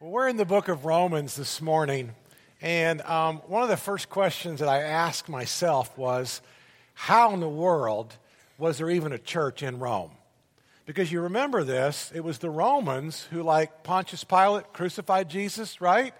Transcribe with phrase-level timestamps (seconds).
[0.00, 2.14] Well, we're in the book of Romans this morning,
[2.62, 6.40] and um, one of the first questions that I asked myself was
[6.94, 8.14] how in the world
[8.58, 10.12] was there even a church in Rome?
[10.86, 16.14] Because you remember this, it was the Romans who, like Pontius Pilate, crucified Jesus, right?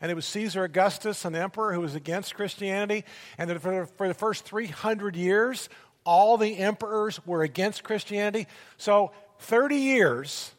[0.00, 3.04] And it was Caesar Augustus, an emperor, who was against Christianity.
[3.36, 5.68] And for the first 300 years,
[6.06, 8.46] all the emperors were against Christianity.
[8.78, 10.54] So, 30 years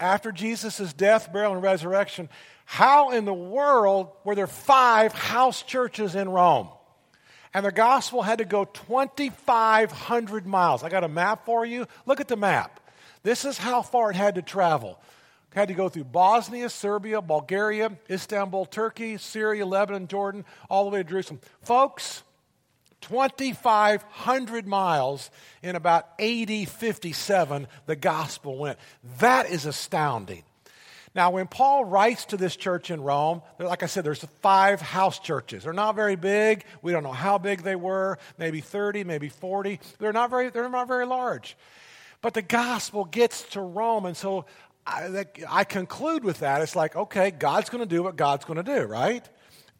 [0.00, 2.28] after Jesus' death, burial, and resurrection,
[2.64, 6.68] how in the world were there five house churches in Rome?
[7.52, 10.82] And the gospel had to go 2,500 miles.
[10.82, 11.86] I got a map for you.
[12.06, 12.80] Look at the map.
[13.22, 15.00] This is how far it had to travel.
[15.52, 20.90] It had to go through Bosnia, Serbia, Bulgaria, Istanbul, Turkey, Syria, Lebanon, Jordan, all the
[20.90, 21.40] way to Jerusalem.
[21.60, 22.22] Folks,
[23.02, 25.30] 2,500 miles
[25.62, 28.78] in about AD 57, the gospel went.
[29.18, 30.44] That is astounding.
[31.14, 35.18] Now, when Paul writes to this church in Rome, like I said, there's five house
[35.18, 35.64] churches.
[35.64, 36.64] They're not very big.
[36.82, 38.18] We don't know how big they were.
[38.38, 39.80] Maybe 30, maybe 40.
[39.98, 41.56] They're not very, they're not very large.
[42.22, 44.44] But the gospel gets to Rome, and so
[44.86, 46.62] I, I conclude with that.
[46.62, 49.26] It's like, okay, God's going to do what God's going to do, right?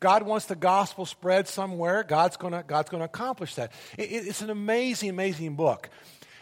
[0.01, 2.03] God wants the gospel spread somewhere.
[2.03, 3.73] God's going God's to accomplish that.
[3.99, 5.91] It, it's an amazing, amazing book.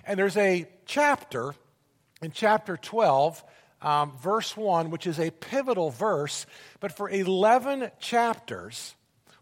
[0.05, 1.55] And there's a chapter
[2.23, 3.45] in chapter 12,
[3.83, 6.47] um, verse 1, which is a pivotal verse.
[6.81, 8.95] But for 11 chapters,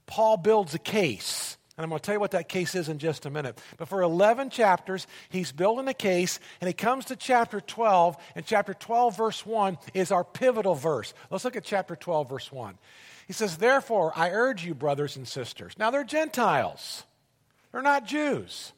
[0.07, 1.59] Paul builds a case.
[1.77, 3.61] And I'm going to tell you what that case is in just a minute.
[3.77, 8.47] But for 11 chapters, he's building a case, and he comes to chapter 12, and
[8.47, 11.13] chapter 12, verse 1 is our pivotal verse.
[11.31, 12.79] Let's look at chapter 12, verse 1.
[13.27, 15.75] He says, Therefore, I urge you, brothers and sisters.
[15.79, 17.05] Now, they're Gentiles,
[17.73, 18.73] they're not Jews,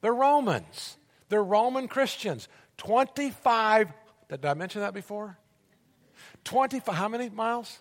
[0.00, 0.96] they're Romans,
[1.28, 2.48] they're Roman Christians.
[2.78, 3.92] 25,
[4.28, 5.38] did I mention that before?
[6.44, 7.78] 25, how many miles?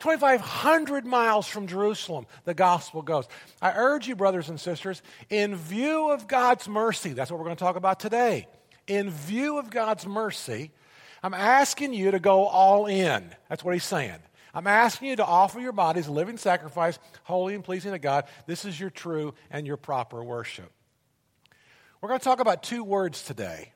[0.00, 3.26] 2,500 miles from Jerusalem, the gospel goes.
[3.60, 7.56] I urge you, brothers and sisters, in view of God's mercy, that's what we're going
[7.56, 8.46] to talk about today.
[8.86, 10.70] In view of God's mercy,
[11.22, 13.34] I'm asking you to go all in.
[13.48, 14.18] That's what he's saying.
[14.58, 18.24] I'm asking you to offer your bodies a living sacrifice, holy and pleasing to God.
[18.48, 20.72] This is your true and your proper worship.
[22.00, 23.70] We're going to talk about two words today.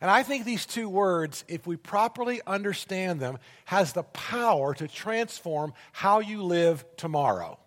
[0.00, 3.36] And I think these two words, if we properly understand them,
[3.66, 7.58] has the power to transform how you live tomorrow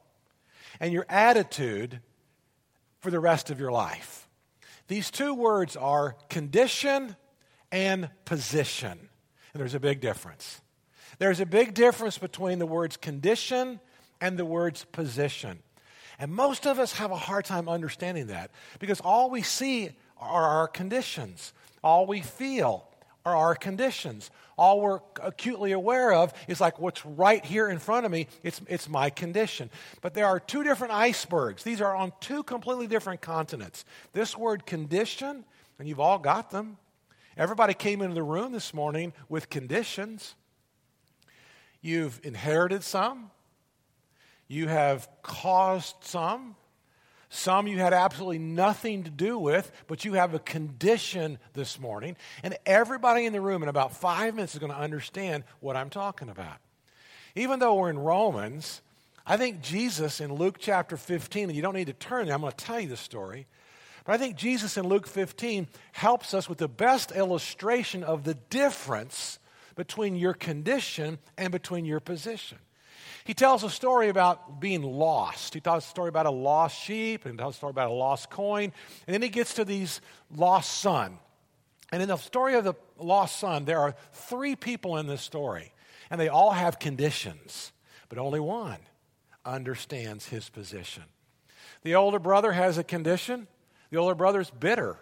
[0.80, 2.00] and your attitude
[3.02, 4.28] for the rest of your life.
[4.88, 7.16] These two words are condition
[7.72, 8.94] and position.
[9.54, 10.60] And there's a big difference.
[11.20, 13.80] There's a big difference between the words condition
[14.22, 15.60] and the words position.
[16.20, 20.44] And most of us have a hard time understanding that because all we see are
[20.44, 21.54] our conditions.
[21.84, 22.88] All we feel
[23.26, 24.30] are our conditions.
[24.58, 28.28] All we're acutely aware of is like what's right here in front of me.
[28.44, 29.70] It's, it's my condition.
[30.02, 31.64] But there are two different icebergs.
[31.64, 33.84] These are on two completely different continents.
[34.14, 35.44] This word condition,
[35.80, 36.78] and you've all got them.
[37.36, 40.36] Everybody came into the room this morning with conditions.
[41.86, 43.30] You've inherited some,
[44.48, 46.56] you have caused some.
[47.30, 52.16] Some you had absolutely nothing to do with, but you have a condition this morning.
[52.42, 55.90] And everybody in the room in about five minutes is going to understand what I'm
[55.90, 56.58] talking about.
[57.36, 58.82] Even though we're in Romans,
[59.26, 62.42] I think Jesus in Luke chapter 15, and you don't need to turn there, I'm
[62.42, 63.46] going to tell you the story.
[64.06, 68.36] But I think Jesus in Luke 15 helps us with the best illustration of the
[68.36, 69.38] difference
[69.76, 72.58] between your condition and between your position.
[73.26, 75.54] He tells a story about being lost.
[75.54, 78.30] He tells a story about a lost sheep and tells a story about a lost
[78.30, 78.72] coin.
[79.08, 80.00] And then he gets to these
[80.36, 81.18] lost son.
[81.92, 85.74] And in the story of the lost son, there are three people in this story,
[86.10, 87.72] and they all have conditions,
[88.10, 88.80] but only one
[89.44, 91.04] understands his position.
[91.84, 93.48] The older brother has a condition.
[93.92, 94.98] The older brother's bitter.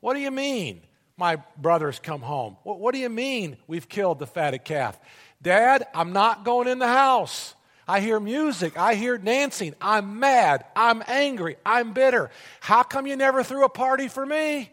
[0.00, 0.82] What do you mean?
[1.16, 2.56] My brothers come home.
[2.62, 4.98] What, what do you mean we've killed the fatted calf?
[5.40, 7.54] Dad, I'm not going in the house.
[7.88, 8.76] I hear music.
[8.76, 9.74] I hear dancing.
[9.80, 10.64] I'm mad.
[10.74, 11.56] I'm angry.
[11.64, 12.30] I'm bitter.
[12.60, 14.70] How come you never threw a party for me?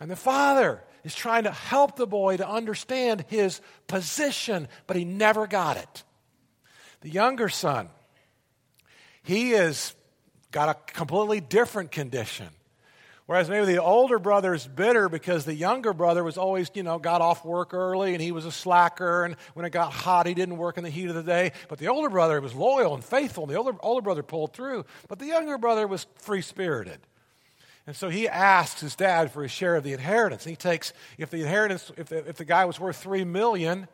[0.00, 5.04] And the father is trying to help the boy to understand his position, but he
[5.04, 6.02] never got it.
[7.02, 7.90] The younger son,
[9.22, 9.94] he has
[10.50, 12.48] got a completely different condition.
[13.26, 16.98] Whereas maybe the older brother is bitter because the younger brother was always, you know,
[17.00, 19.24] got off work early and he was a slacker.
[19.24, 21.50] And when it got hot, he didn't work in the heat of the day.
[21.68, 23.44] But the older brother was loyal and faithful.
[23.44, 24.84] And the older, older brother pulled through.
[25.08, 27.00] But the younger brother was free spirited.
[27.84, 30.44] And so he asks his dad for his share of the inheritance.
[30.44, 33.88] He takes, if the inheritance, if the, if the guy was worth three million,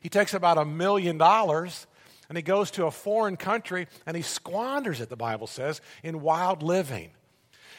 [0.00, 1.86] He takes about a million dollars
[2.28, 6.20] and he goes to a foreign country and he squanders it, the Bible says, in
[6.20, 7.10] wild living.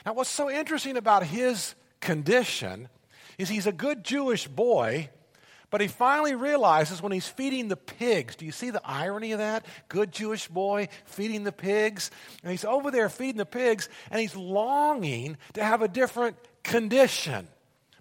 [0.06, 2.90] Now, what's so interesting about his condition
[3.38, 5.10] is he's a good Jewish boy,
[5.70, 9.40] but he finally realizes when he's feeding the pigs, do you see the irony of
[9.40, 9.66] that?
[9.88, 12.12] Good Jewish boy feeding the pigs.
[12.44, 17.48] And he's over there feeding the pigs, and he's longing to have a different condition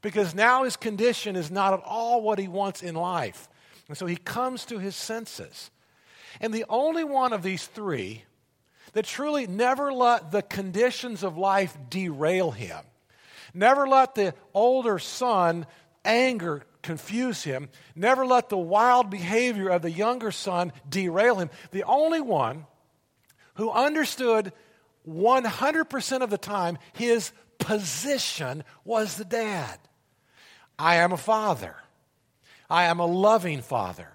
[0.01, 3.49] because now his condition is not at all what he wants in life.
[3.89, 5.71] And so he comes to his senses.
[6.41, 8.25] And the only one of these three
[8.99, 12.81] that truly never let the conditions of life derail him,
[13.55, 15.67] never let the older son
[16.05, 21.49] anger confuse him, never let the wild behavior of the younger son derail him.
[21.71, 22.67] The only one
[23.55, 24.53] who understood
[25.09, 29.79] 100% of the time his position was the dad.
[30.77, 31.77] I am a father.
[32.69, 34.11] I am a loving father.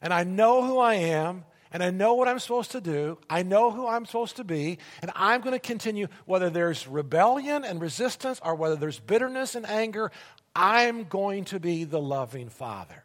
[0.00, 3.18] And I know who I am, and I know what I'm supposed to do.
[3.28, 7.64] I know who I'm supposed to be, and I'm going to continue, whether there's rebellion
[7.64, 10.10] and resistance or whether there's bitterness and anger,
[10.54, 13.04] I'm going to be the loving father.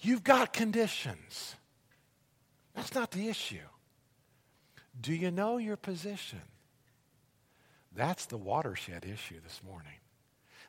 [0.00, 1.54] You've got conditions.
[2.74, 3.58] That's not the issue.
[5.00, 6.42] Do you know your position?
[7.94, 9.92] That's the watershed issue this morning.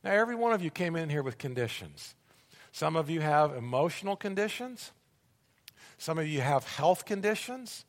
[0.03, 2.15] Now, every one of you came in here with conditions.
[2.71, 4.91] Some of you have emotional conditions.
[6.03, 7.85] Some of you have health conditions.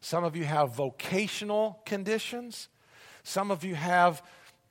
[0.00, 2.68] Some of you have vocational conditions.
[3.24, 4.22] Some of you have,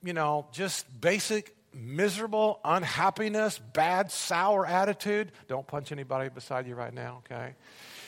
[0.01, 5.33] you know, just basic miserable unhappiness, bad, sour attitude.
[5.49, 7.55] Don't punch anybody beside you right now, okay?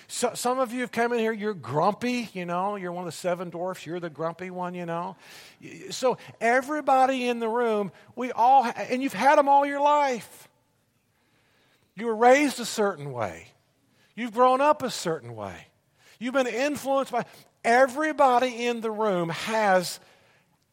[0.08, 3.12] So, some of you have come in here, you're grumpy, you know, you're one of
[3.12, 5.18] the seven dwarfs, you're the grumpy one, you know.
[5.90, 10.48] So, everybody in the room, we all, and you've had them all your life.
[11.94, 13.50] You were raised a certain way,
[14.16, 15.68] you've grown up a certain way,
[16.20, 17.26] you've been influenced by.
[17.64, 20.00] Everybody in the room has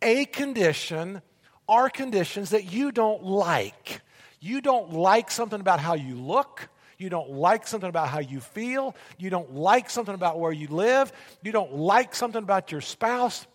[0.00, 1.20] a condition
[1.66, 4.00] or conditions that you don't like.
[4.40, 6.68] You don't like something about how you look.
[6.96, 8.96] You don't like something about how you feel.
[9.18, 11.12] You don't like something about where you live.
[11.42, 13.46] You don't like something about your spouse.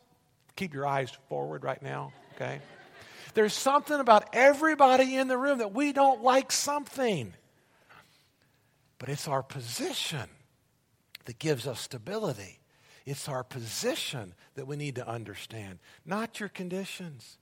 [0.55, 2.59] Keep your eyes forward right now, okay?
[3.33, 7.33] There's something about everybody in the room that we don't like something.
[9.03, 10.29] But it's our position
[11.25, 12.61] that gives us stability.
[13.05, 17.37] It's our position that we need to understand, not your conditions.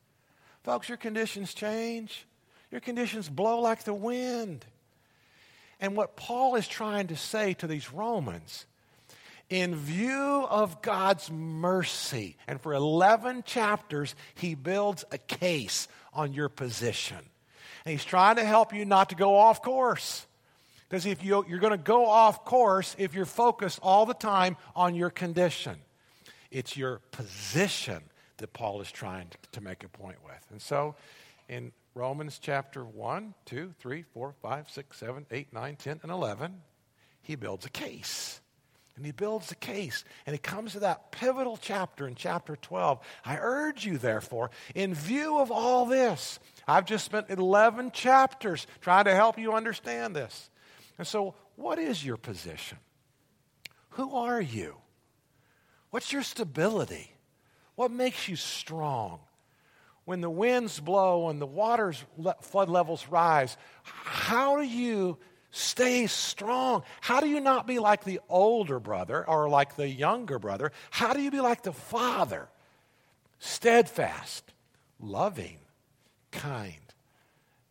[0.63, 2.25] Folks, your conditions change.
[2.71, 4.65] Your conditions blow like the wind.
[5.79, 8.65] And what Paul is trying to say to these Romans,
[9.47, 16.49] in view of God's mercy, and for 11 chapters, he builds a case on your
[16.49, 17.19] position.
[17.85, 20.25] And he's trying to help you not to go off course.
[20.91, 24.57] Because if you, you're going to go off course if you're focused all the time
[24.75, 25.77] on your condition,
[26.51, 28.03] it's your position
[28.39, 30.45] that Paul is trying to make a point with.
[30.51, 30.95] And so
[31.47, 36.61] in Romans chapter 1, 2, 3, 4, 5, 6, 7, 8, 9, 10, and 11,
[37.21, 38.41] he builds a case.
[38.97, 40.03] And he builds a case.
[40.25, 42.99] And he comes to that pivotal chapter in chapter 12.
[43.23, 49.05] I urge you, therefore, in view of all this, I've just spent 11 chapters trying
[49.05, 50.49] to help you understand this.
[51.01, 52.77] And so, what is your position?
[53.97, 54.75] Who are you?
[55.89, 57.11] What's your stability?
[57.73, 59.19] What makes you strong?
[60.05, 62.03] when the winds blow and the waters
[62.41, 65.15] flood levels rise how do you
[65.51, 70.39] stay strong how do you not be like the older brother or like the younger
[70.39, 72.49] brother how do you be like the father
[73.37, 74.51] steadfast
[74.99, 75.59] loving
[76.31, 76.95] kind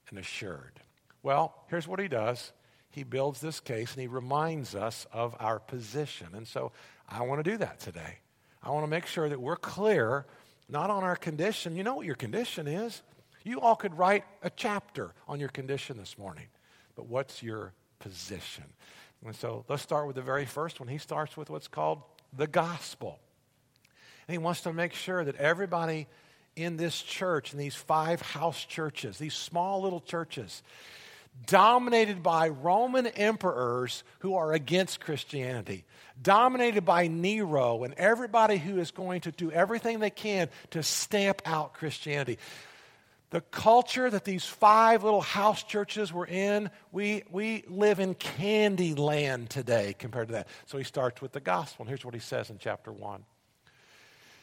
[0.09, 0.81] and assured
[1.25, 2.53] well here's what he does
[2.91, 6.73] he builds this case and he reminds us of our position and so
[7.09, 8.19] i want to do that today
[8.63, 10.27] i want to make sure that we're clear
[10.71, 11.77] not on our condition.
[11.77, 13.03] You know what your condition is?
[13.43, 16.47] You all could write a chapter on your condition this morning.
[16.95, 18.65] But what's your position?
[19.25, 20.89] And so let's start with the very first one.
[20.89, 22.03] He starts with what's called
[22.37, 23.19] the gospel.
[24.29, 26.07] And he wants to make sure that everybody
[26.57, 30.63] in this church, in these five house churches, these small little churches,
[31.47, 35.85] dominated by Roman emperors who are against Christianity,
[36.21, 41.43] dominated by Nero and everybody who is going to do everything they can to stamp
[41.45, 42.39] out Christianity.
[43.31, 48.95] The culture that these five little house churches were in, we, we live in candy
[48.95, 50.49] land today compared to that.
[50.67, 51.85] So he starts with the gospel.
[51.85, 53.25] And here's what he says in chapter 1.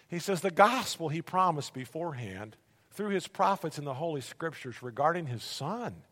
[0.10, 2.56] He says, The gospel he promised beforehand
[2.92, 6.04] through his prophets in the Holy Scriptures regarding his son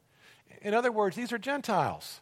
[0.66, 2.22] in other words, these are Gentiles.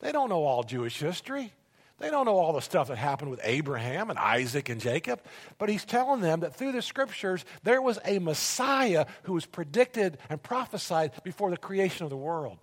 [0.00, 1.54] They don't know all Jewish history.
[1.98, 5.20] They don't know all the stuff that happened with Abraham and Isaac and Jacob,
[5.56, 10.18] but he's telling them that through the scriptures, there was a Messiah who was predicted
[10.28, 12.58] and prophesied before the creation of the world.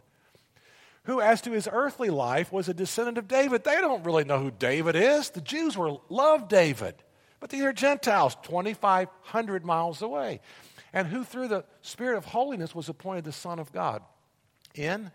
[1.06, 3.64] Who, as to his earthly life, was a descendant of David.
[3.64, 5.32] They don't really know who David is.
[5.32, 6.94] The Jews were loved David,
[7.40, 10.40] but these are Gentiles 2,500 miles away.
[10.94, 14.04] And who, through the Spirit of holiness, was appointed the Son of God
[14.76, 15.12] in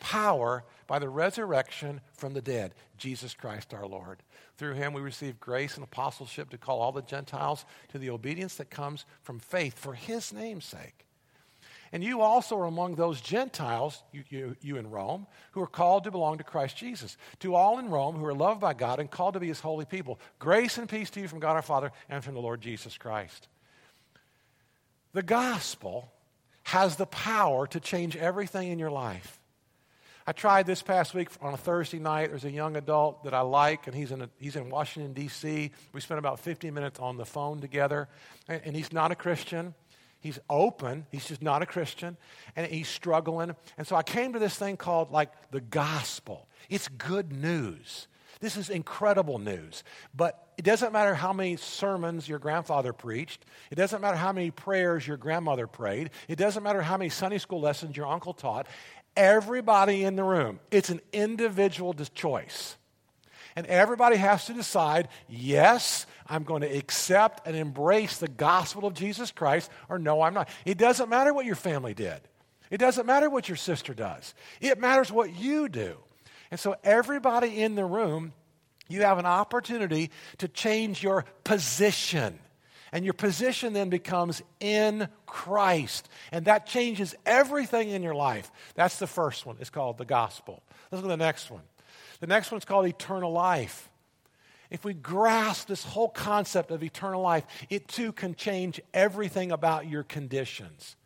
[0.00, 4.22] power by the resurrection from the dead, Jesus Christ our Lord.
[4.56, 8.56] Through him we receive grace and apostleship to call all the Gentiles to the obedience
[8.56, 11.06] that comes from faith for his name's sake.
[11.92, 16.04] And you also are among those Gentiles, you, you, you, in Rome, who are called
[16.04, 17.16] to belong to Christ Jesus.
[17.40, 19.86] To all in Rome who are loved by God and called to be his holy
[19.86, 22.98] people, grace and peace to you from God our Father and from the Lord Jesus
[22.98, 23.48] Christ.
[25.14, 26.12] The gospel
[26.68, 29.40] has the power to change everything in your life.
[30.26, 32.28] I tried this past week on a Thursday night.
[32.28, 35.70] There's a young adult that I like, and he's in, a, he's in Washington, D.C.
[35.94, 38.06] We spent about 15 minutes on the phone together,
[38.48, 39.74] and, and he's not a Christian.
[40.20, 42.18] He's open, he's just not a Christian,
[42.54, 43.56] and he's struggling.
[43.78, 46.48] And so I came to this thing called like the gospel.
[46.68, 48.08] It's good news.
[48.40, 49.84] This is incredible news.
[50.14, 53.44] But it doesn't matter how many sermons your grandfather preached.
[53.70, 56.10] It doesn't matter how many prayers your grandmother prayed.
[56.28, 58.66] It doesn't matter how many Sunday school lessons your uncle taught
[59.16, 60.60] everybody in the room.
[60.70, 62.76] It's an individual choice.
[63.56, 68.94] And everybody has to decide yes, I'm going to accept and embrace the gospel of
[68.94, 70.48] Jesus Christ, or no, I'm not.
[70.64, 72.20] It doesn't matter what your family did,
[72.70, 74.34] it doesn't matter what your sister does.
[74.60, 75.98] It matters what you do.
[76.50, 78.32] And so, everybody in the room,
[78.88, 82.38] you have an opportunity to change your position.
[82.90, 86.08] And your position then becomes in Christ.
[86.32, 88.50] And that changes everything in your life.
[88.74, 89.56] That's the first one.
[89.60, 90.62] It's called the gospel.
[90.90, 91.62] Let's look at the next one.
[92.20, 93.90] The next one is called eternal life.
[94.70, 99.86] If we grasp this whole concept of eternal life, it too can change everything about
[99.86, 100.96] your conditions.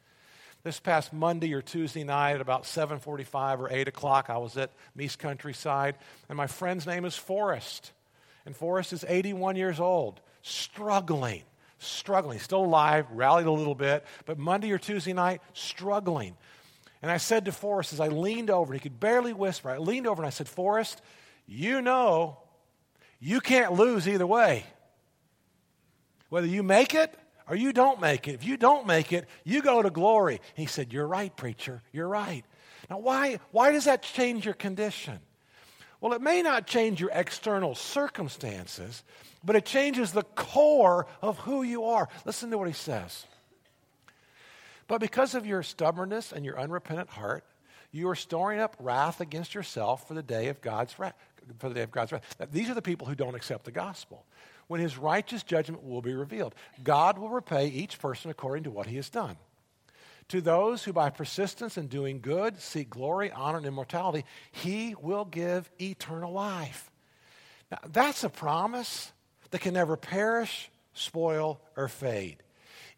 [0.64, 4.70] This past Monday or Tuesday night at about 7:45 or 8 o'clock, I was at
[4.94, 5.96] Mease Countryside,
[6.28, 7.92] and my friend's name is Forrest.
[8.46, 11.42] And Forrest is 81 years old, struggling
[11.82, 16.36] struggling, still alive, rallied a little bit, but Monday or Tuesday night, struggling.
[17.02, 20.06] And I said to Forrest as I leaned over, he could barely whisper, I leaned
[20.06, 21.02] over and I said, Forrest,
[21.46, 22.38] you know
[23.20, 24.64] you can't lose either way.
[26.28, 27.14] Whether you make it
[27.48, 28.34] or you don't make it.
[28.34, 30.40] If you don't make it, you go to glory.
[30.54, 31.82] he said, You're right, preacher.
[31.92, 32.44] You're right.
[32.90, 35.18] Now, why, why does that change your condition?
[36.00, 39.04] Well, it may not change your external circumstances,
[39.44, 42.08] but it changes the core of who you are.
[42.24, 43.24] Listen to what he says.
[44.88, 47.44] But because of your stubbornness and your unrepentant heart,
[47.92, 51.14] you are storing up wrath against yourself for the day of God's wrath.
[51.58, 52.36] For the day of God's wrath.
[52.50, 54.24] These are the people who don't accept the gospel.
[54.72, 58.86] When his righteous judgment will be revealed, God will repay each person according to what
[58.86, 59.36] he has done.
[60.28, 65.26] To those who by persistence in doing good seek glory, honor, and immortality, he will
[65.26, 66.90] give eternal life.
[67.70, 69.12] Now, that's a promise
[69.50, 72.38] that can never perish, spoil, or fade.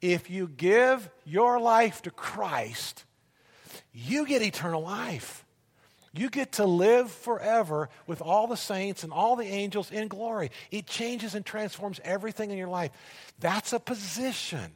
[0.00, 3.04] If you give your life to Christ,
[3.92, 5.43] you get eternal life.
[6.16, 10.52] You get to live forever with all the saints and all the angels in glory.
[10.70, 12.92] It changes and transforms everything in your life.
[13.40, 14.72] That's a position.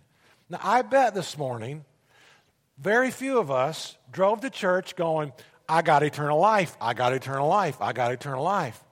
[0.50, 1.85] Now, I bet this morning,
[2.76, 5.33] very few of us drove to church going,
[5.68, 8.83] I got eternal life, I got eternal life, I got eternal life.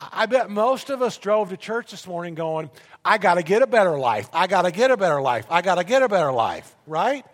[0.00, 2.70] I bet most of us drove to church this morning going,
[3.04, 4.28] I got to get a better life.
[4.32, 5.46] I got to get a better life.
[5.50, 7.24] I got to get a better life, right?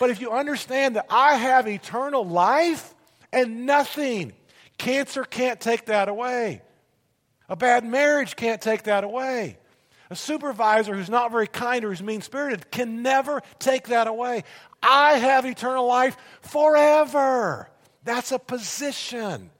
[0.00, 2.94] But if you understand that I have eternal life
[3.32, 4.32] and nothing,
[4.78, 6.62] cancer can't take that away.
[7.48, 9.58] A bad marriage can't take that away.
[10.10, 14.44] A supervisor who's not very kind or who's mean spirited can never take that away.
[14.82, 17.68] I have eternal life forever.
[18.04, 19.50] That's a position.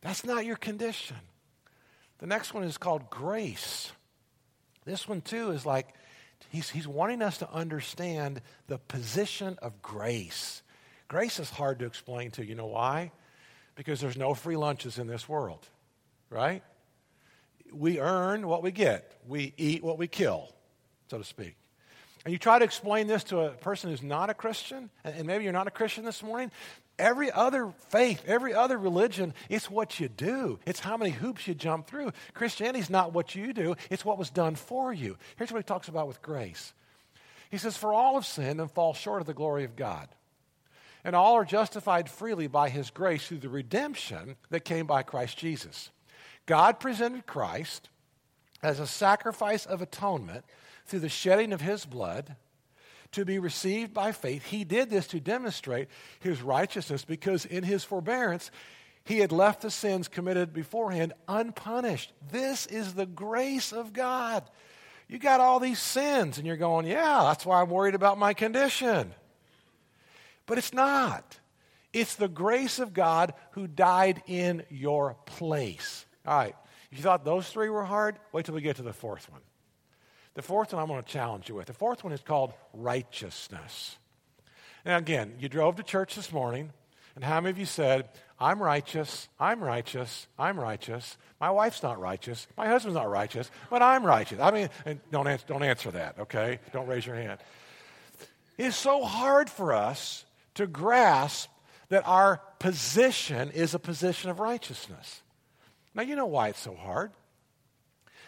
[0.00, 1.16] That's not your condition.
[2.18, 3.90] The next one is called grace.
[4.84, 5.88] This one, too, is like
[6.50, 10.62] he's, he's wanting us to understand the position of grace.
[11.08, 12.54] Grace is hard to explain to you.
[12.54, 13.12] Know why?
[13.74, 15.66] Because there's no free lunches in this world,
[16.30, 16.62] right?
[17.72, 20.48] We earn what we get, we eat what we kill,
[21.08, 21.56] so to speak.
[22.24, 25.44] And you try to explain this to a person who's not a Christian, and maybe
[25.44, 26.50] you're not a Christian this morning,
[26.98, 30.60] Every other faith, every other religion, it's what you do.
[30.64, 32.12] It's how many hoops you jump through.
[32.34, 35.16] Christianity's not what you do, it's what was done for you.
[35.36, 36.72] Here's what he talks about with grace.
[37.50, 40.08] He says, For all have sinned and fall short of the glory of God.
[41.04, 45.36] And all are justified freely by his grace through the redemption that came by Christ
[45.36, 45.90] Jesus.
[46.46, 47.90] God presented Christ
[48.62, 50.44] as a sacrifice of atonement
[50.86, 52.36] through the shedding of his blood
[53.12, 54.46] to be received by faith.
[54.46, 55.88] He did this to demonstrate
[56.20, 58.50] his righteousness because in his forbearance,
[59.04, 62.12] he had left the sins committed beforehand unpunished.
[62.30, 64.44] This is the grace of God.
[65.08, 68.32] You got all these sins, and you're going, Yeah, that's why I'm worried about my
[68.32, 69.14] condition.
[70.46, 71.38] But it's not.
[71.92, 76.04] It's the grace of God who died in your place.
[76.26, 76.56] All right.
[76.90, 79.40] If you thought those three were hard, wait till we get to the fourth one.
[80.34, 81.66] The fourth one I'm going to challenge you with.
[81.66, 83.96] The fourth one is called righteousness.
[84.84, 86.70] Now, again, you drove to church this morning,
[87.14, 88.08] and how many of you said,
[88.38, 91.16] I'm righteous, I'm righteous, I'm righteous.
[91.40, 94.40] My wife's not righteous, my husband's not righteous, but I'm righteous.
[94.40, 94.68] I mean,
[95.10, 96.58] don't answer, don't answer that, okay?
[96.72, 97.38] Don't raise your hand.
[98.58, 100.24] It's so hard for us
[100.54, 101.50] to grasp
[101.88, 105.22] that our position is a position of righteousness.
[105.94, 107.12] Now, you know why it's so hard.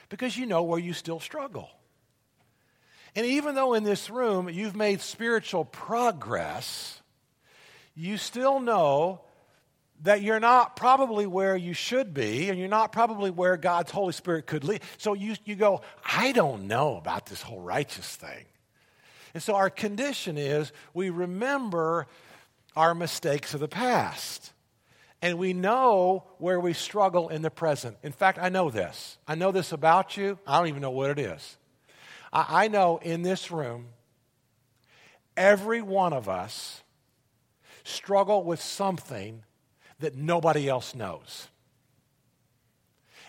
[0.09, 1.69] Because you know where you still struggle.
[3.17, 7.01] And even though in this room you've made spiritual progress,
[7.95, 9.23] you still know
[10.03, 14.13] that you're not probably where you should be, and you're not probably where God's Holy
[14.13, 14.83] Spirit could lead.
[14.99, 18.45] So you, you go, I don't know about this whole righteous thing.
[19.37, 22.07] And so our condition is we remember
[22.75, 24.55] our mistakes of the past.
[25.21, 27.99] And we know where we struggle in the present.
[28.03, 29.19] In fact, I know this.
[29.29, 30.39] I know this about you.
[30.47, 31.59] I don't even know what it is.
[32.33, 33.89] I, I know in this room,
[35.37, 36.83] every one of us
[37.85, 39.43] struggle with something
[39.99, 41.49] that nobody else knows.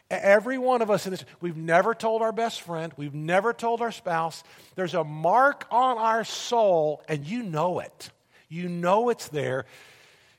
[0.10, 3.82] Every one of us in this, we've never told our best friend, we've never told
[3.82, 4.44] our spouse.
[4.76, 8.10] There's a mark on our soul, and you know it.
[8.48, 9.66] You know it's there.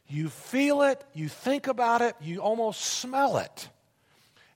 [0.08, 3.68] You feel it, you think about it, you almost smell it.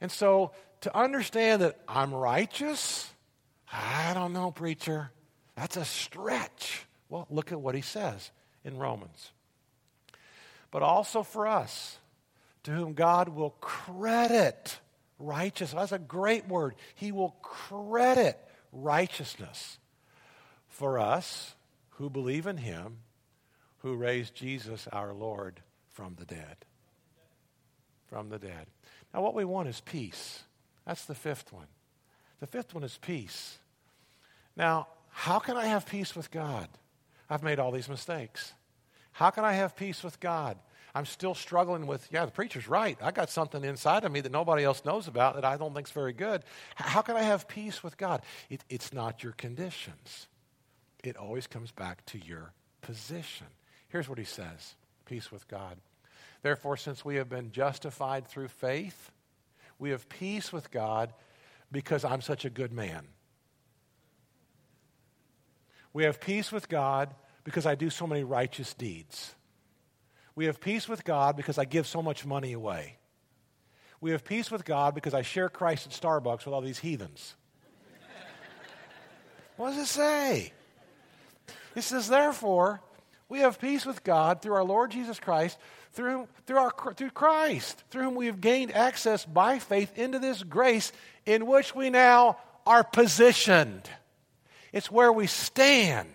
[0.00, 3.12] And so to understand that I'm righteous,
[3.70, 5.11] I don't know, preacher.
[5.57, 6.87] That's a stretch.
[7.11, 8.31] Well, look at what he says
[8.64, 9.33] in Romans
[10.72, 11.98] but also for us,
[12.64, 14.81] to whom God will credit
[15.23, 15.79] righteousness.
[15.79, 16.75] That's a great word.
[16.95, 18.39] He will credit
[18.73, 19.79] righteousness
[20.69, 21.55] for us
[21.91, 22.99] who believe in Him,
[23.79, 25.61] who raised Jesus our Lord
[25.93, 26.57] from the dead.
[28.07, 28.67] From the dead.
[29.13, 30.43] Now, what we want is peace.
[30.87, 31.67] That's the fifth one.
[32.41, 33.59] The fifth one is peace.
[34.57, 36.69] Now, how can I have peace with God?
[37.29, 38.53] I've made all these mistakes.
[39.13, 40.59] How can I have peace with God?
[40.94, 42.98] I'm still struggling with, yeah, the preacher's right.
[43.02, 45.90] I got something inside of me that nobody else knows about that I don't think's
[45.90, 46.42] very good.
[46.74, 48.22] How can I have peace with God?
[48.50, 50.28] It, it's not your conditions.
[51.02, 52.52] It always comes back to your
[52.83, 53.46] position.
[53.88, 54.74] Here's what he says
[55.07, 55.78] peace with God.
[56.42, 59.11] Therefore, since we have been justified through faith,
[59.78, 61.12] we have peace with God
[61.70, 63.07] because I'm such a good man.
[65.92, 69.35] We have peace with God because I do so many righteous deeds.
[70.35, 72.97] We have peace with God because I give so much money away.
[74.01, 77.37] We have peace with God because I share Christ at Starbucks with all these heathens.
[79.57, 80.53] what does it say?
[81.77, 82.81] It says, therefore,
[83.29, 85.57] we have peace with God through our Lord Jesus Christ,
[85.92, 90.42] through, through, our, through Christ, through whom we have gained access by faith into this
[90.42, 90.92] grace
[91.25, 93.88] in which we now are positioned.
[94.73, 96.09] It's where we stand.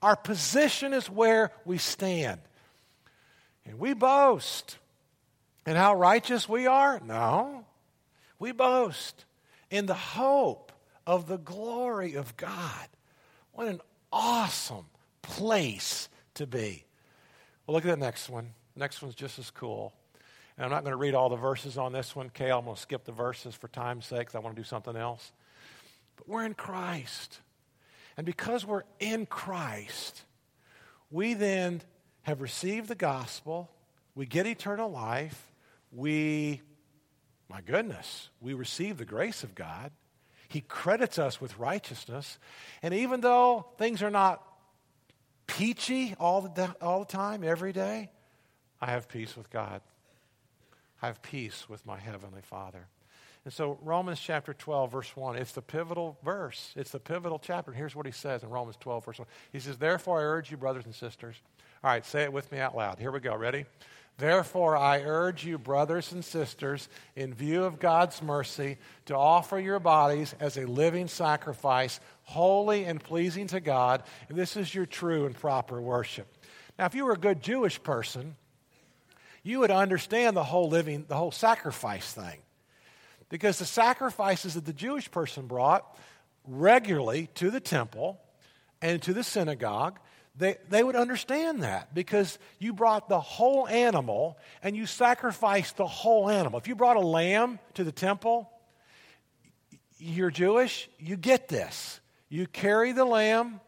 [0.00, 2.40] Our position is where we stand.
[3.64, 4.78] And we boast
[5.66, 7.00] in how righteous we are?
[7.00, 7.64] No.
[8.38, 9.24] We boast
[9.70, 10.72] in the hope
[11.06, 12.88] of the glory of God.
[13.52, 13.80] What an
[14.12, 14.86] awesome
[15.22, 16.84] place to be.
[17.66, 18.54] Well, look at the next one.
[18.74, 19.92] Next one's just as cool.
[20.56, 22.30] And I'm not going to read all the verses on this one.
[22.30, 24.66] Kay, I'm going to skip the verses for time's sake because I want to do
[24.66, 25.32] something else.
[26.16, 27.40] But we're in Christ.
[28.16, 30.22] And because we're in Christ,
[31.10, 31.82] we then
[32.22, 33.70] have received the gospel,
[34.14, 35.52] we get eternal life,
[35.90, 36.60] we,
[37.48, 39.90] my goodness, we receive the grace of God.
[40.48, 42.38] He credits us with righteousness.
[42.82, 44.42] And even though things are not
[45.46, 48.10] peachy all the, all the time, every day,
[48.80, 49.80] I have peace with God.
[51.00, 52.86] I have peace with my Heavenly Father.
[53.44, 56.72] And so, Romans chapter 12, verse 1, it's the pivotal verse.
[56.76, 57.72] It's the pivotal chapter.
[57.72, 59.26] Here's what he says in Romans 12, verse 1.
[59.52, 61.36] He says, Therefore, I urge you, brothers and sisters.
[61.84, 63.00] All right, say it with me out loud.
[63.00, 63.34] Here we go.
[63.34, 63.66] Ready?
[64.16, 69.80] Therefore, I urge you, brothers and sisters, in view of God's mercy, to offer your
[69.80, 74.04] bodies as a living sacrifice, holy and pleasing to God.
[74.28, 76.28] And this is your true and proper worship.
[76.78, 78.36] Now, if you were a good Jewish person,
[79.42, 82.38] you would understand the whole living, the whole sacrifice thing.
[83.28, 85.98] Because the sacrifices that the Jewish person brought
[86.46, 88.20] regularly to the temple
[88.80, 89.98] and to the synagogue,
[90.36, 95.86] they, they would understand that because you brought the whole animal and you sacrificed the
[95.86, 96.58] whole animal.
[96.58, 98.50] If you brought a lamb to the temple,
[99.98, 102.00] you're Jewish, you get this.
[102.28, 103.60] You carry the lamb,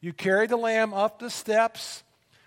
[0.00, 2.04] you carry the lamb up the steps,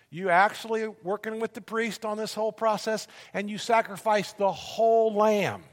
[0.10, 5.14] you actually working with the priest on this whole process, and you sacrifice the whole
[5.14, 5.64] lamb.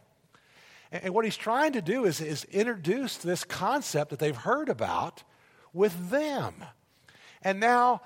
[0.90, 5.22] And what he's trying to do is, is introduce this concept that they've heard about
[5.72, 6.54] with them.
[7.42, 8.02] And now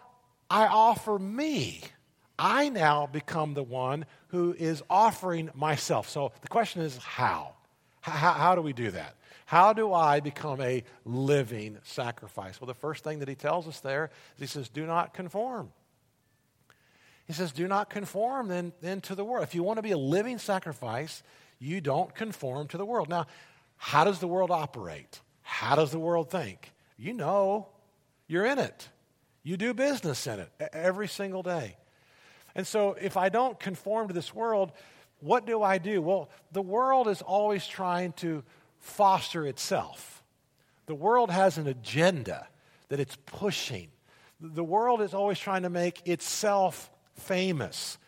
[0.50, 1.82] I offer me.
[2.38, 6.08] I now become the one who is offering myself.
[6.08, 7.54] So the question is how?
[8.00, 9.16] How, how do we do that?
[9.46, 12.60] How do I become a living sacrifice?
[12.60, 15.70] Well, the first thing that he tells us there is he says, do not conform.
[17.26, 19.44] He says, do not conform then, then to the world.
[19.44, 21.22] If you want to be a living sacrifice,
[21.58, 23.08] you don't conform to the world.
[23.08, 23.26] Now,
[23.76, 25.20] how does the world operate?
[25.42, 26.72] How does the world think?
[26.96, 27.68] You know,
[28.26, 28.88] you're in it.
[29.46, 31.76] You do business in it every single day.
[32.56, 34.72] And so, if I don't conform to this world,
[35.20, 36.02] what do I do?
[36.02, 38.42] Well, the world is always trying to
[38.80, 40.24] foster itself.
[40.86, 42.48] The world has an agenda
[42.88, 43.86] that it's pushing.
[44.40, 47.98] The world is always trying to make itself famous.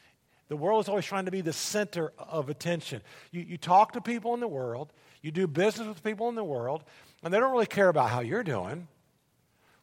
[0.48, 3.00] The world is always trying to be the center of attention.
[3.30, 6.42] You, you talk to people in the world, you do business with people in the
[6.42, 6.82] world,
[7.22, 8.88] and they don't really care about how you're doing.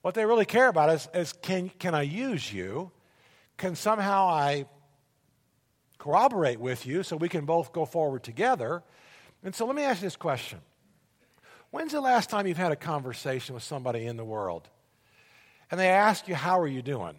[0.05, 2.91] What they really care about is, is can, can I use you?
[3.57, 4.67] Can somehow I
[5.97, 8.83] corroborate with you so we can both go forward together?
[9.43, 10.59] And so let me ask you this question
[11.71, 14.69] When's the last time you've had a conversation with somebody in the world?
[15.71, 17.15] And they ask you, How are you doing?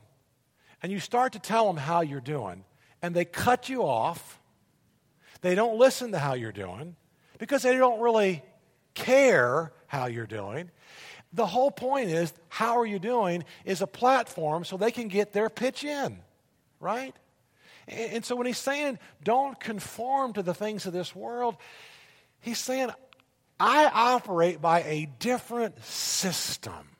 [0.81, 2.63] And you start to tell them how you're doing,
[3.03, 4.41] and they cut you off.
[5.41, 6.95] They don't listen to how you're doing
[7.41, 8.45] because they don't really
[8.95, 10.71] care how you're doing.
[11.33, 15.33] The whole point is, how are you doing, is a platform so they can get
[15.33, 16.19] their pitch in,
[16.81, 17.15] right?
[17.89, 21.57] And so when he's saying, don't conform to the things of this world,
[22.41, 22.91] he's saying,
[23.61, 26.97] I operate by a different system.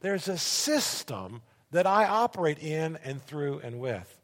[0.00, 4.18] There's a system that I operate in and through and with.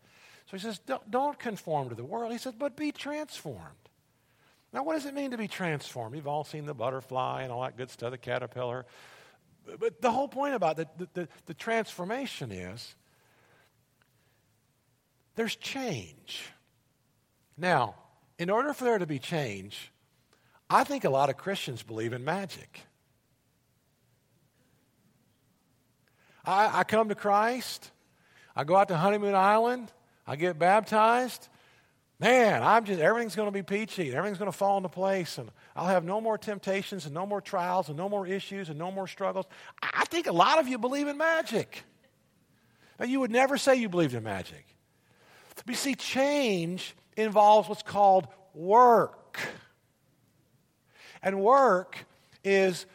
[0.51, 2.33] So he says, don't, don't conform to the world.
[2.33, 3.61] He says, but be transformed.
[4.73, 6.15] Now, what does it mean to be transformed?
[6.15, 8.87] You've all seen the butterfly and all that good stuff, the caterpillar.
[9.67, 12.95] But the whole point about the, the, the transformation is
[15.35, 16.49] there's change.
[17.57, 17.95] Now,
[18.39, 19.93] in order for there to be change,
[20.71, 22.81] I think a lot of Christians believe in magic.
[26.45, 27.91] I, I, come to Christ,
[28.55, 29.91] I go out to Honeymoon Island,
[30.27, 31.49] I get baptized,
[32.19, 34.15] man, I'm just, everything's going to be peachy.
[34.15, 35.39] Everything's going to fall into place.
[35.39, 38.79] And I'll have no more temptations and no more trials and no more issues and
[38.79, 39.47] no more struggles.
[39.83, 41.85] I think a lot of you believe in magic.
[42.99, 44.65] Now, you would never say you believed in magic.
[45.57, 49.39] But you see, change involves what's called work.
[51.23, 52.07] And work
[52.45, 52.87] is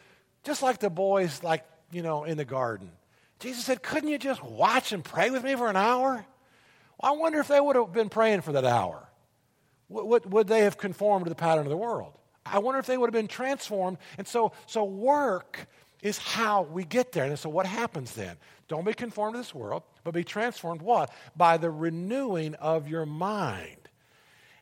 [0.42, 2.90] just like the boys, like, you know, in the garden.
[3.38, 6.24] Jesus said, Couldn't you just watch and pray with me for an hour?
[7.00, 9.08] I wonder if they would have been praying for that hour
[9.92, 12.12] would, would they have conformed to the pattern of the world?
[12.44, 13.98] I wonder if they would have been transformed.
[14.18, 15.66] And so, so work
[16.02, 17.24] is how we get there.
[17.24, 18.36] And so what happens then?
[18.68, 21.12] Don't be conformed to this world, but be transformed what?
[21.36, 23.76] By the renewing of your mind.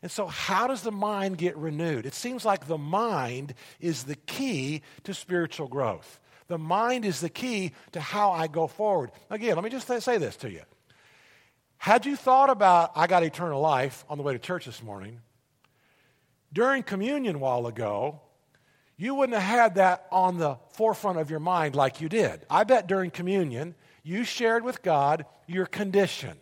[0.01, 2.05] And so, how does the mind get renewed?
[2.05, 6.19] It seems like the mind is the key to spiritual growth.
[6.47, 9.11] The mind is the key to how I go forward.
[9.29, 10.61] Again, let me just say this to you.
[11.81, 15.19] Had you thought about, I got eternal life on the way to church this morning,
[16.53, 18.21] during communion a while ago,
[18.97, 22.45] you wouldn't have had that on the forefront of your mind like you did.
[22.51, 26.37] I bet during communion, you shared with God your condition.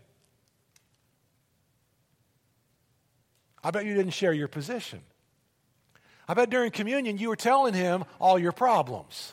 [3.64, 5.00] I bet you didn't share your position.
[6.28, 9.32] I bet during communion, you were telling him all your problems.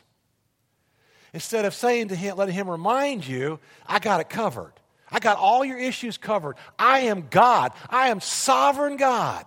[1.33, 4.73] Instead of saying to him, letting him remind you, I got it covered.
[5.17, 6.57] I got all your issues covered.
[6.79, 7.73] I am God.
[7.89, 9.47] I am sovereign God.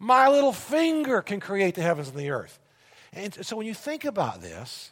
[0.00, 2.58] My little finger can create the heavens and the earth.
[3.12, 4.90] And so when you think about this,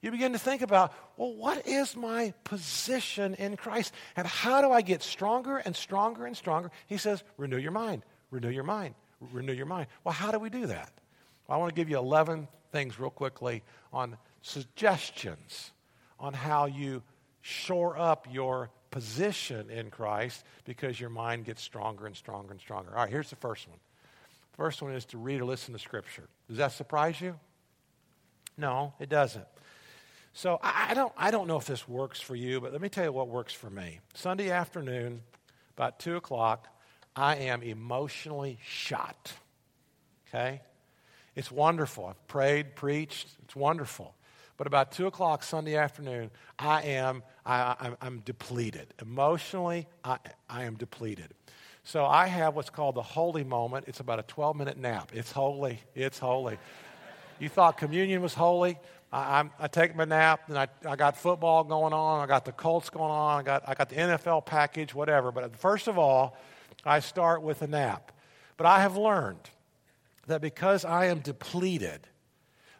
[0.00, 3.92] you begin to think about, well, what is my position in Christ?
[4.16, 6.70] And how do I get stronger and stronger and stronger?
[6.86, 9.88] He says, renew your mind, renew your mind, renew your mind.
[10.04, 10.90] Well, how do we do that?
[11.46, 13.62] Well, I want to give you 11 things real quickly
[13.92, 15.72] on suggestions
[16.18, 17.02] on how you
[17.42, 22.90] shore up your position in Christ because your mind gets stronger and stronger and stronger.
[22.90, 23.78] All right, here's the first one.
[24.52, 26.28] First one is to read or listen to Scripture.
[26.48, 27.38] Does that surprise you?
[28.56, 29.46] No, it doesn't.
[30.32, 33.04] So I don't, I don't know if this works for you, but let me tell
[33.04, 34.00] you what works for me.
[34.14, 35.22] Sunday afternoon,
[35.76, 36.68] about 2 o'clock,
[37.14, 39.32] I am emotionally shot.
[40.28, 40.60] Okay?
[41.34, 42.06] It's wonderful.
[42.06, 43.28] I've prayed, preached.
[43.44, 44.14] It's wonderful.
[44.58, 48.92] But about 2 o'clock Sunday afternoon, I am I, am depleted.
[49.00, 50.18] Emotionally, I,
[50.50, 51.32] I am depleted.
[51.84, 53.86] So I have what's called the holy moment.
[53.88, 55.12] It's about a 12 minute nap.
[55.14, 55.80] It's holy.
[55.94, 56.58] It's holy.
[57.38, 58.78] You thought communion was holy?
[59.10, 62.20] I, I, I take my nap, and I, I got football going on.
[62.20, 63.40] I got the Colts going on.
[63.40, 65.32] I got, I got the NFL package, whatever.
[65.32, 66.36] But first of all,
[66.84, 68.12] I start with a nap.
[68.58, 69.48] But I have learned
[70.26, 72.00] that because I am depleted,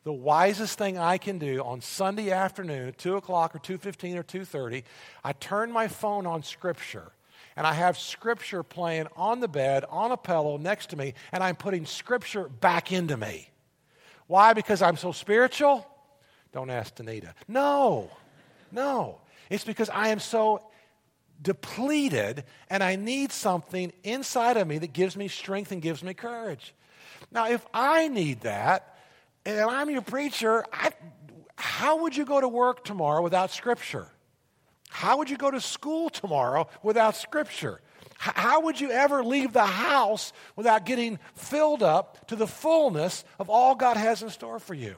[0.04, 4.84] the wisest thing I can do on Sunday afternoon, 2 o'clock or 2.15 or 2.30,
[5.24, 7.12] I turn my phone on Scripture.
[7.56, 11.42] And I have Scripture playing on the bed, on a pillow next to me, and
[11.42, 13.50] I'm putting Scripture back into me.
[14.28, 14.52] Why?
[14.52, 15.86] Because I'm so spiritual?
[16.52, 17.32] Don't ask Danita.
[17.48, 18.10] No,
[18.70, 19.20] no.
[19.50, 20.62] It's because I am so
[21.42, 26.14] depleted and I need something inside of me that gives me strength and gives me
[26.14, 26.74] courage.
[27.30, 28.97] Now, if I need that,
[29.44, 30.92] and I'm your preacher, I,
[31.56, 34.08] how would you go to work tomorrow without Scripture?
[34.90, 37.80] How would you go to school tomorrow without Scripture?
[38.18, 43.48] How would you ever leave the house without getting filled up to the fullness of
[43.48, 44.96] all God has in store for you?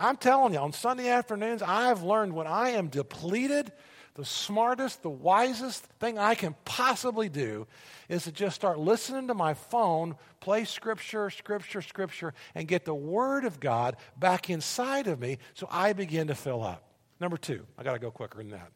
[0.00, 3.72] I'm telling you, on Sunday afternoons, I've learned when I am depleted,
[4.18, 7.68] the smartest, the wisest thing I can possibly do
[8.08, 12.96] is to just start listening to my phone, play scripture, scripture, scripture, and get the
[12.96, 16.82] Word of God back inside of me so I begin to fill up.
[17.20, 18.72] Number two, I got to go quicker than that.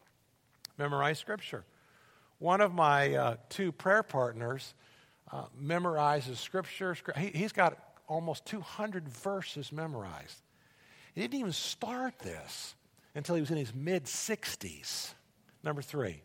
[0.78, 1.64] Memorize scripture.
[2.38, 4.74] One of my uh, two prayer partners
[5.32, 6.94] uh, memorizes scripture.
[7.18, 7.76] He, he's got
[8.06, 10.40] almost 200 verses memorized.
[11.16, 12.76] He didn't even start this
[13.16, 15.14] until he was in his mid 60s.
[15.64, 16.22] Number three,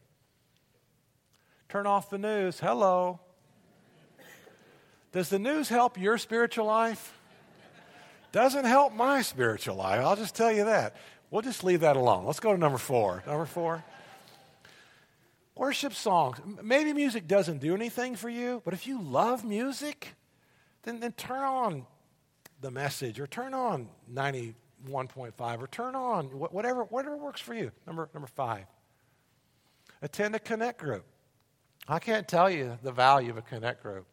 [1.70, 2.60] turn off the news.
[2.60, 3.20] Hello.
[5.12, 7.14] Does the news help your spiritual life?
[8.32, 10.02] Doesn't help my spiritual life.
[10.02, 10.96] I'll just tell you that.
[11.32, 12.26] We'll just leave that alone.
[12.26, 13.24] Let's go to number four.
[13.26, 13.84] Number four.
[15.56, 16.38] Worship songs.
[16.62, 20.16] Maybe music doesn't do anything for you, but if you love music,
[20.84, 21.86] then, then turn on
[22.62, 27.72] the message or turn on 91.5 or turn on whatever, whatever works for you.
[27.86, 28.66] Number, number five.
[30.02, 31.06] Attend a connect group.
[31.88, 34.06] I can't tell you the value of a connect group.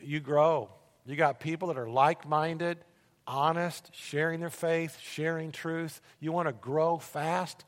[0.00, 0.70] You grow.
[1.06, 2.78] You got people that are like minded,
[3.26, 6.00] honest, sharing their faith, sharing truth.
[6.20, 7.64] You want to grow fast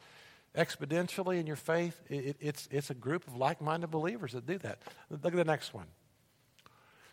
[0.56, 4.58] exponentially in your faith, it, it's, it's a group of like minded believers that do
[4.58, 4.80] that.
[5.10, 5.86] Look at the next one.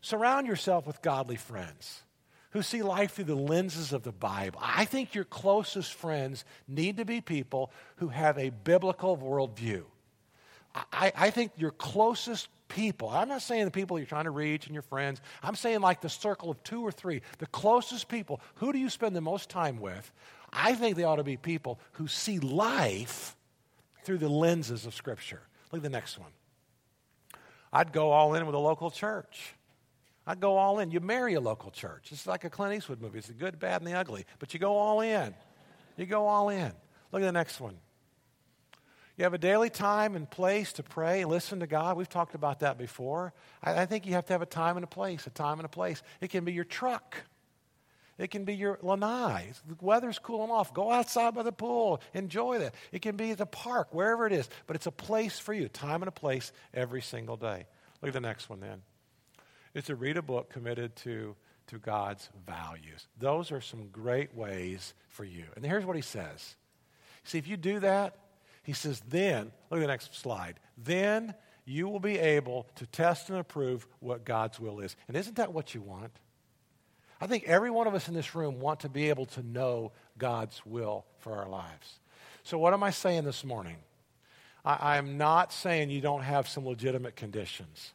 [0.01, 2.03] Surround yourself with godly friends
[2.51, 4.59] who see life through the lenses of the Bible.
[4.61, 9.83] I think your closest friends need to be people who have a biblical worldview.
[10.93, 14.67] I, I think your closest people, I'm not saying the people you're trying to reach
[14.67, 18.39] and your friends, I'm saying like the circle of two or three, the closest people,
[18.55, 20.11] who do you spend the most time with?
[20.53, 23.35] I think they ought to be people who see life
[24.03, 25.41] through the lenses of Scripture.
[25.71, 26.31] Look at the next one.
[27.73, 29.55] I'd go all in with a local church.
[30.25, 30.91] I'd go all in.
[30.91, 32.09] You marry a local church.
[32.11, 33.19] It's like a Clint Eastwood movie.
[33.19, 34.25] It's the good, bad, and the ugly.
[34.39, 35.33] But you go all in.
[35.97, 36.71] You go all in.
[37.11, 37.77] Look at the next one.
[39.17, 41.97] You have a daily time and place to pray and listen to God.
[41.97, 43.33] We've talked about that before.
[43.61, 45.65] I, I think you have to have a time and a place, a time and
[45.65, 46.01] a place.
[46.21, 47.17] It can be your truck.
[48.17, 49.51] It can be your lanai.
[49.67, 50.73] The weather's cooling off.
[50.73, 52.01] Go outside by the pool.
[52.13, 52.75] Enjoy that.
[52.91, 54.47] It can be the park, wherever it is.
[54.67, 57.65] But it's a place for you, time and a place every single day.
[58.01, 58.83] Look at the next one then.
[59.73, 61.35] It's to read a book committed to,
[61.67, 63.07] to God's values.
[63.17, 65.45] Those are some great ways for you.
[65.55, 66.55] And here's what he says.
[67.23, 68.17] See, if you do that,
[68.63, 71.33] he says, then, look at the next slide, then
[71.65, 74.95] you will be able to test and approve what God's will is.
[75.07, 76.11] And isn't that what you want?
[77.19, 79.91] I think every one of us in this room want to be able to know
[80.17, 81.99] God's will for our lives.
[82.43, 83.77] So, what am I saying this morning?
[84.65, 87.93] I, am not saying you don't have some legitimate conditions.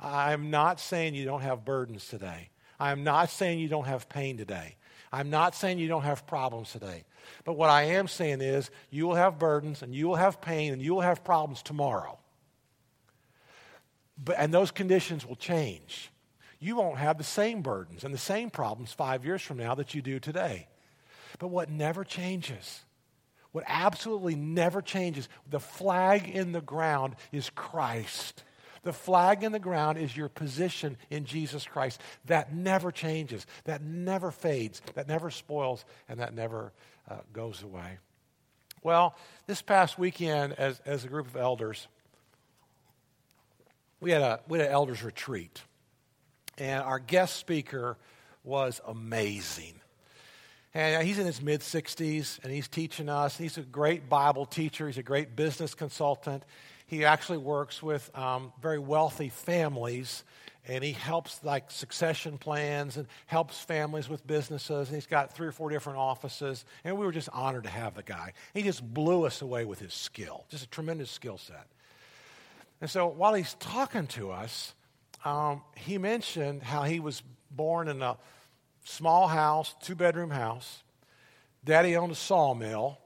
[0.00, 2.48] I'm not saying you don't have burdens today.
[2.78, 4.76] I'm not saying you don't have pain today.
[5.12, 7.04] I'm not saying you don't have problems today.
[7.44, 10.72] But what I am saying is you will have burdens and you will have pain
[10.72, 12.18] and you will have problems tomorrow.
[14.22, 16.10] But, and those conditions will change.
[16.58, 19.94] You won't have the same burdens and the same problems five years from now that
[19.94, 20.68] you do today.
[21.38, 22.82] But what never changes,
[23.52, 28.44] What absolutely never changes, the flag in the ground is Christ.
[28.82, 32.00] The flag in the ground is your position in Jesus Christ.
[32.26, 36.72] That never changes, that never fades, that never spoils, and that never
[37.10, 37.98] uh, goes away.
[38.82, 39.14] Well,
[39.46, 41.86] this past weekend, as, as a group of elders,
[44.00, 45.60] we had, a, we had an elders retreat.
[46.56, 47.98] And our guest speaker
[48.42, 49.74] was amazing.
[50.72, 53.36] And he's in his mid 60s, and he's teaching us.
[53.36, 56.44] He's a great Bible teacher, he's a great business consultant.
[56.90, 60.24] He actually works with um, very wealthy families,
[60.66, 64.88] and he helps like succession plans and helps families with businesses.
[64.88, 67.94] And he's got three or four different offices, and we were just honored to have
[67.94, 68.32] the guy.
[68.54, 71.68] He just blew us away with his skill, just a tremendous skill set.
[72.80, 74.74] And so while he's talking to us,
[75.24, 77.22] um, he mentioned how he was
[77.52, 78.16] born in a
[78.82, 80.82] small house, two bedroom house.
[81.64, 82.98] Daddy owned a sawmill,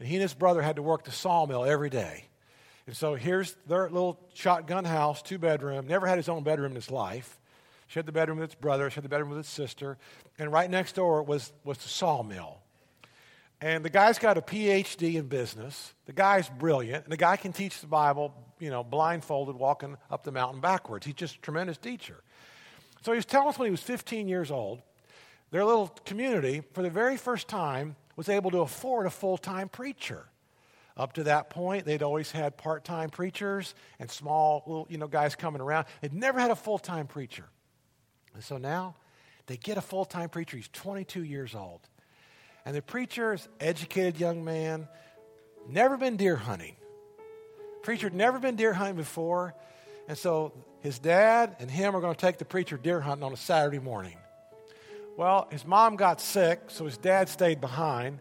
[0.00, 2.27] and he and his brother had to work the sawmill every day.
[2.88, 6.74] And so here's their little shotgun house, two bedroom, never had his own bedroom in
[6.74, 7.38] his life.
[7.86, 9.98] She had the bedroom with his brother, she had the bedroom with his sister,
[10.38, 12.60] and right next door was, was the sawmill.
[13.60, 15.92] And the guy's got a PhD in business.
[16.06, 20.24] The guy's brilliant, and the guy can teach the Bible, you know, blindfolded, walking up
[20.24, 21.04] the mountain backwards.
[21.04, 22.22] He's just a tremendous teacher.
[23.02, 24.80] So he was telling us when he was 15 years old,
[25.50, 29.68] their little community, for the very first time, was able to afford a full time
[29.68, 30.24] preacher.
[30.98, 35.06] Up to that point, they'd always had part time preachers and small little, you know,
[35.06, 35.86] guys coming around.
[36.00, 37.44] They'd never had a full time preacher.
[38.34, 38.96] And so now
[39.46, 40.56] they get a full time preacher.
[40.56, 41.80] He's 22 years old.
[42.66, 44.88] And the preacher is educated young man,
[45.68, 46.74] never been deer hunting.
[47.82, 49.54] Preacher had never been deer hunting before.
[50.08, 53.32] And so his dad and him are going to take the preacher deer hunting on
[53.32, 54.16] a Saturday morning.
[55.16, 58.18] Well, his mom got sick, so his dad stayed behind,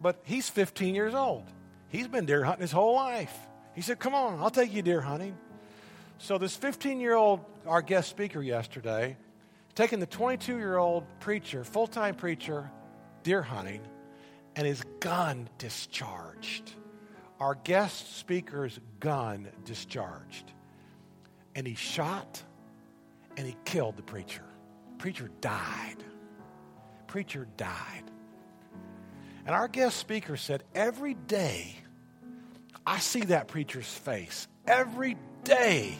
[0.00, 1.44] but he's 15 years old.
[1.90, 3.36] He's been deer hunting his whole life.
[3.74, 5.36] He said, Come on, I'll take you deer hunting.
[6.18, 9.16] So, this 15 year old, our guest speaker yesterday,
[9.74, 12.70] taking the 22 year old preacher, full time preacher,
[13.22, 13.82] deer hunting,
[14.56, 16.72] and his gun discharged.
[17.38, 20.52] Our guest speaker's gun discharged.
[21.54, 22.42] And he shot
[23.36, 24.44] and he killed the preacher.
[24.98, 26.04] preacher died
[27.10, 28.04] preacher died.
[29.44, 31.74] And our guest speaker said, Every day
[32.86, 34.48] I see that preacher's face.
[34.66, 35.94] Every day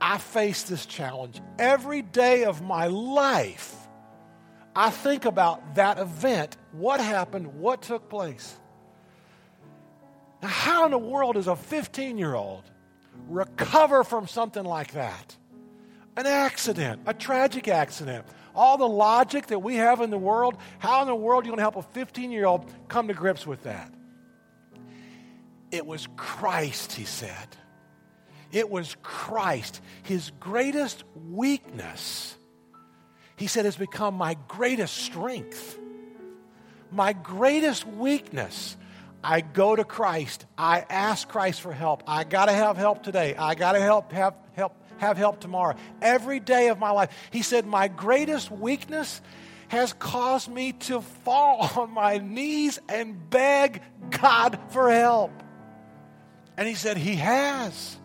[0.00, 1.40] I face this challenge.
[1.58, 3.74] Every day of my life,
[4.74, 8.56] I think about that event, what happened, what took place.
[10.40, 12.62] Now, how in the world does a 15 year old
[13.28, 15.36] recover from something like that?
[16.16, 21.00] An accident, a tragic accident, all the logic that we have in the world, how
[21.02, 23.46] in the world are you going to help a 15 year old come to grips
[23.46, 23.92] with that?
[25.70, 27.48] It was Christ, he said.
[28.52, 29.80] It was Christ.
[30.02, 32.36] His greatest weakness,
[33.36, 35.78] he said, has become my greatest strength.
[36.90, 38.76] My greatest weakness.
[39.22, 40.46] I go to Christ.
[40.56, 42.02] I ask Christ for help.
[42.06, 43.34] I got to have help today.
[43.36, 45.76] I got to help have help have help tomorrow.
[46.00, 47.10] Every day of my life.
[47.30, 49.20] He said, My greatest weakness
[49.68, 55.30] has caused me to fall on my knees and beg God for help.
[56.58, 57.96] And he said, He has,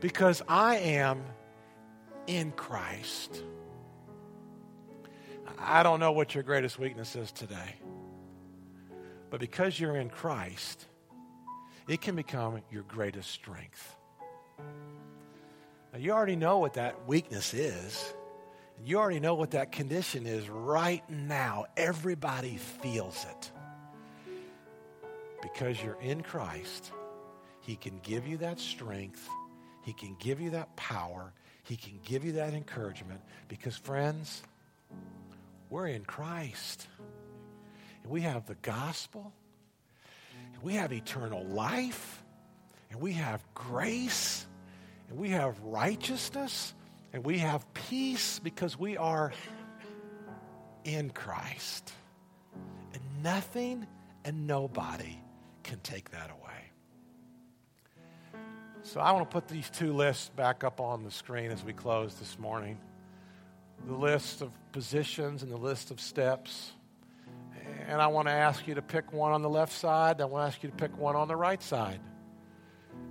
[0.00, 1.24] because I am
[2.28, 3.42] in Christ.
[5.58, 7.74] I don't know what your greatest weakness is today,
[9.28, 10.86] but because you're in Christ,
[11.88, 13.96] it can become your greatest strength.
[15.92, 18.14] Now, you already know what that weakness is.
[18.84, 21.66] You already know what that condition is right now.
[21.76, 23.50] Everybody feels it.
[25.42, 26.92] Because you're in Christ,
[27.66, 29.28] He can give you that strength,
[29.82, 33.20] He can give you that power, He can give you that encouragement.
[33.48, 34.42] Because, friends,
[35.70, 36.86] we're in Christ.
[38.02, 39.32] And we have the gospel,
[40.62, 42.22] we have eternal life,
[42.90, 44.46] and we have grace
[45.08, 46.74] and we have righteousness
[47.12, 49.32] and we have peace because we are
[50.84, 51.92] in Christ.
[52.92, 53.86] And nothing
[54.24, 55.18] and nobody
[55.64, 56.43] can take that away.
[58.84, 61.72] So I want to put these two lists back up on the screen as we
[61.72, 62.78] close this morning
[63.86, 66.70] the list of positions and the list of steps.
[67.88, 70.20] And I want to ask you to pick one on the left side.
[70.20, 71.98] I want to ask you to pick one on the right side.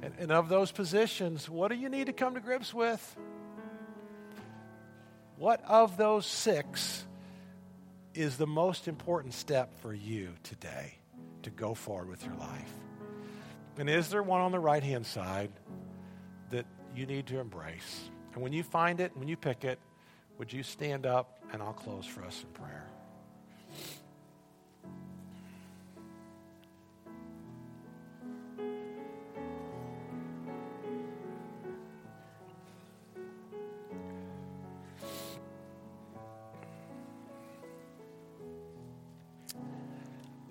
[0.04, 3.18] And, and of those positions, what do you need to come to grips with?
[5.38, 7.04] What of those six
[8.14, 10.94] is the most important step for you today
[11.42, 12.74] to go forward with your life.
[13.78, 15.52] And is there one on the right hand side
[16.96, 18.10] you need to embrace?
[18.34, 19.80] And when you find it, when you pick it,
[20.38, 22.90] would you stand up and I'll close for us in prayer?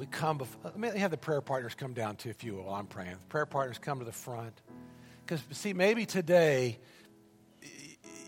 [0.03, 2.65] we come before, let me have the prayer partners come down to if you will
[2.65, 3.13] while I'm praying.
[3.13, 4.61] The prayer partners come to the front.
[5.25, 6.79] Because, see, maybe today,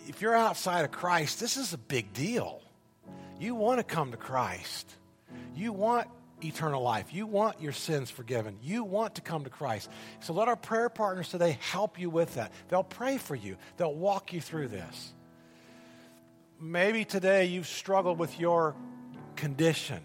[0.07, 2.63] if you're outside of Christ, this is a big deal.
[3.39, 4.89] You want to come to Christ.
[5.55, 6.09] You want
[6.43, 7.13] eternal life.
[7.13, 8.59] You want your sins forgiven.
[8.63, 9.91] You want to come to Christ.
[10.21, 12.53] So let our prayer partners today help you with that.
[12.69, 15.15] They'll pray for you, they'll walk you through this.
[16.61, 18.75] Maybe today you've struggled with your
[19.37, 20.01] condition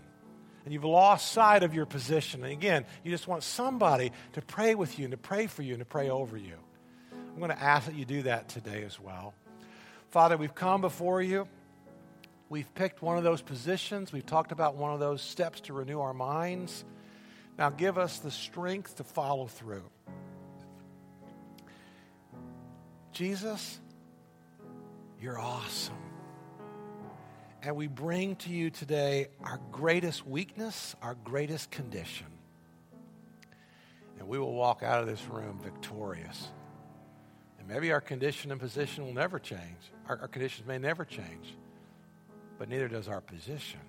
[0.66, 2.44] and you've lost sight of your position.
[2.44, 5.74] And again, you just want somebody to pray with you and to pray for you
[5.74, 6.56] and to pray over you.
[7.34, 9.34] I'm going to ask that you do that today as well.
[10.10, 11.48] Father, we've come before you.
[12.50, 14.12] We've picked one of those positions.
[14.12, 16.84] We've talked about one of those steps to renew our minds.
[17.58, 19.84] Now give us the strength to follow through.
[23.12, 23.80] Jesus,
[25.22, 25.96] you're awesome.
[27.62, 32.28] And we bring to you today our greatest weakness, our greatest condition.
[34.18, 36.48] And we will walk out of this room victorious.
[37.70, 39.92] Maybe our condition and position will never change.
[40.08, 41.56] Our, our conditions may never change.
[42.58, 43.80] But neither does our position.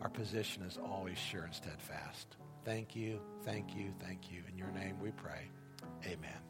[0.00, 2.36] Our position is always sure and steadfast.
[2.64, 4.42] Thank you, thank you, thank you.
[4.50, 5.50] In your name we pray.
[6.06, 6.45] Amen.